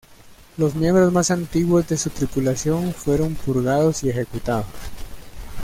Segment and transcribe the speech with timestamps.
[0.57, 4.65] Los miembros más antiguos de su tripulación fueron purgados y ejecutados.